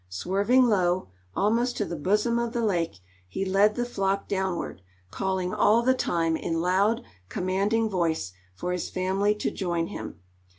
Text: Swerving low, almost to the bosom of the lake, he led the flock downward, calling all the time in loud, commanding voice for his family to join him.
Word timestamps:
Swerving 0.09 0.65
low, 0.65 1.09
almost 1.35 1.77
to 1.77 1.85
the 1.85 1.95
bosom 1.95 2.39
of 2.39 2.53
the 2.53 2.65
lake, 2.65 2.95
he 3.29 3.45
led 3.45 3.75
the 3.75 3.85
flock 3.85 4.27
downward, 4.27 4.81
calling 5.11 5.53
all 5.53 5.83
the 5.83 5.93
time 5.93 6.35
in 6.35 6.59
loud, 6.59 7.03
commanding 7.29 7.87
voice 7.87 8.33
for 8.55 8.71
his 8.71 8.89
family 8.89 9.35
to 9.35 9.51
join 9.51 9.85
him. 9.85 10.19